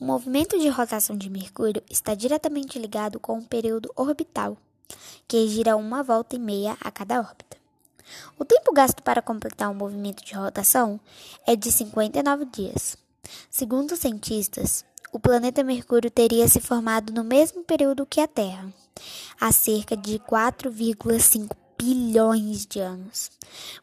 [0.00, 4.56] O movimento de rotação de Mercúrio está diretamente ligado com o período orbital,
[5.28, 7.56] que gira uma volta e meia a cada órbita.
[8.36, 10.98] O tempo gasto para completar o movimento de rotação
[11.46, 12.96] é de 59 dias.
[13.48, 18.74] Segundo os cientistas, o planeta Mercúrio teria se formado no mesmo período que a Terra,
[19.40, 23.30] há cerca de 4,5 bilhões de anos.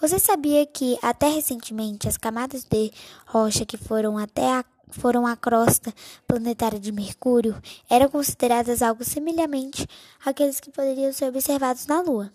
[0.00, 2.92] Você sabia que até recentemente as camadas de
[3.26, 5.92] rocha que foram até a foram a crosta
[6.26, 9.86] planetária de Mercúrio eram consideradas algo semelhante
[10.24, 12.32] àqueles que poderiam ser observados na Lua.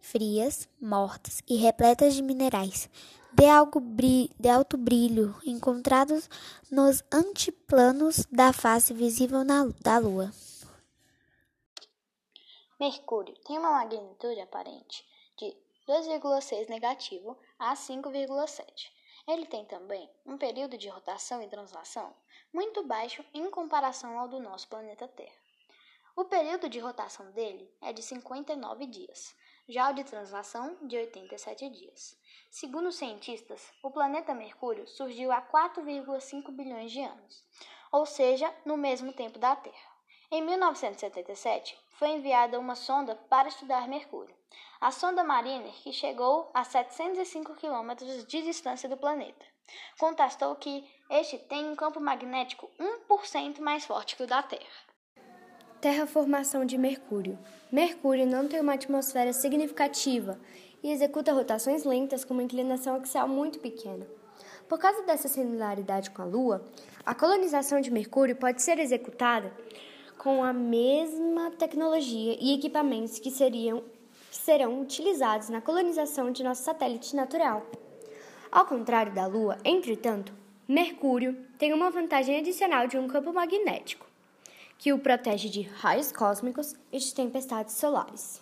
[0.00, 2.88] Frias, mortas e repletas de minerais
[3.32, 6.28] de, algo de alto brilho encontrados
[6.70, 10.30] nos antiplanos da face visível na, da Lua.
[12.78, 15.04] Mercúrio tem uma magnitude aparente
[15.38, 15.56] de
[15.88, 18.66] 2,6 negativo a 5,7
[19.26, 22.14] ele tem também um período de rotação e translação
[22.52, 25.36] muito baixo em comparação ao do nosso planeta Terra.
[26.14, 29.34] O período de rotação dele é de 59 dias,
[29.68, 32.18] já o de translação de 87 dias.
[32.50, 37.44] Segundo os cientistas, o planeta Mercúrio surgiu há 4,5 bilhões de anos,
[37.90, 39.91] ou seja, no mesmo tempo da Terra.
[40.34, 44.34] Em 1977, foi enviada uma sonda para estudar Mercúrio.
[44.80, 47.94] A sonda Mariner, que chegou a 705 km
[48.26, 49.44] de distância do planeta,
[49.98, 52.70] contestou que este tem um campo magnético
[53.10, 54.62] 1% mais forte que o da Terra.
[55.82, 57.38] Terraformação de Mercúrio.
[57.70, 60.40] Mercúrio não tem uma atmosfera significativa
[60.82, 64.06] e executa rotações lentas com uma inclinação axial muito pequena.
[64.66, 66.66] Por causa dessa similaridade com a Lua,
[67.04, 69.54] a colonização de Mercúrio pode ser executada
[70.22, 73.82] com a mesma tecnologia e equipamentos que, seriam,
[74.30, 77.66] serão utilizados na colonização de nosso satélite natural.
[78.48, 80.32] Ao contrário da Lua, entretanto,
[80.68, 84.06] Mercúrio tem uma vantagem adicional de um campo magnético,
[84.78, 88.40] que o protege de raios cósmicos e de tempestades solares.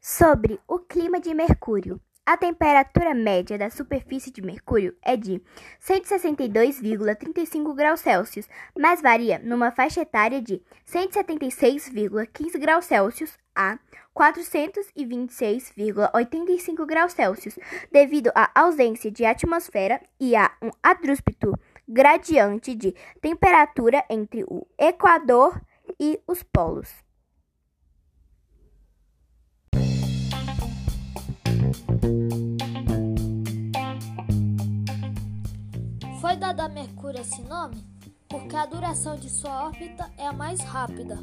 [0.00, 2.00] Sobre o clima de Mercúrio.
[2.26, 5.42] A temperatura média da superfície de Mercúrio é de
[5.78, 13.78] 162,35 graus Celsius, mas varia numa faixa etária de 176,15 graus Celsius a
[14.16, 17.58] 426,85 graus Celsius,
[17.92, 21.52] devido à ausência de atmosfera e a um adrúspito
[21.86, 25.60] gradiente de temperatura entre o Equador
[26.00, 27.03] e os polos.
[36.34, 37.76] Foi dado a Mercúrio esse nome
[38.28, 41.16] porque a duração de sua órbita é a mais rápida.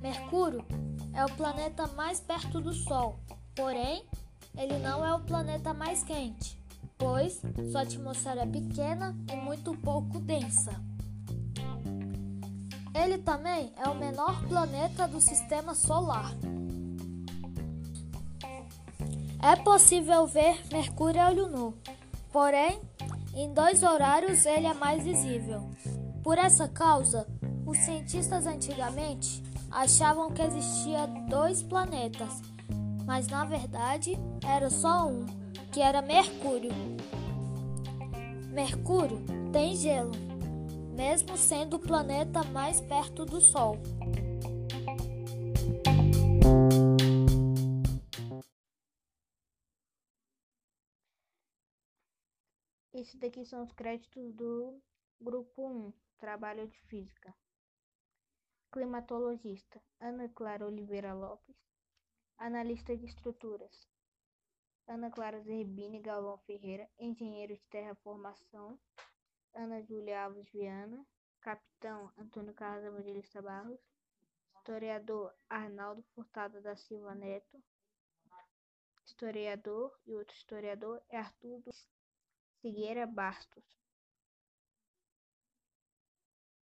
[0.00, 0.64] Mercúrio
[1.12, 3.20] é o planeta mais perto do Sol,
[3.54, 4.06] porém,
[4.56, 6.58] ele não é o planeta mais quente,
[6.96, 10.72] pois sua atmosfera é pequena e muito pouco densa.
[12.94, 16.32] Ele também é o menor planeta do sistema solar.
[19.38, 21.74] É possível ver Mercúrio a olho nu,
[22.32, 22.80] porém
[23.34, 25.70] em dois horários ele é mais visível.
[26.22, 27.26] Por essa causa,
[27.64, 32.42] os cientistas antigamente achavam que existia dois planetas,
[33.06, 35.24] mas na verdade era só um,
[35.70, 36.72] que era Mercúrio.
[38.48, 40.10] Mercúrio tem gelo,
[40.94, 43.78] mesmo sendo o planeta mais perto do Sol.
[53.00, 54.78] Esses daqui são os créditos do
[55.18, 57.34] grupo 1, trabalho de física.
[58.70, 61.56] Climatologista, Ana Clara Oliveira Lopes.
[62.36, 63.88] Analista de estruturas,
[64.86, 66.86] Ana Clara Zerbini Galvão Ferreira.
[66.98, 68.78] Engenheiro de terraformação,
[69.54, 71.02] Ana Júlia Alves Viana.
[71.40, 73.80] Capitão Antônio Carlos Evangelista Barros.
[74.56, 77.64] Historiador Arnaldo Furtado da Silva Neto.
[79.06, 81.62] Historiador e outro historiador é Arthur
[82.62, 83.79] Figueira Bastos